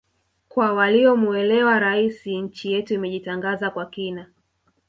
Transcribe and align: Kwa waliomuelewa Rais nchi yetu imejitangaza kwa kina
Kwa 0.49 0.73
waliomuelewa 0.73 1.79
Rais 1.79 2.25
nchi 2.25 2.71
yetu 2.71 2.93
imejitangaza 2.93 3.69
kwa 3.69 3.85
kina 3.85 4.27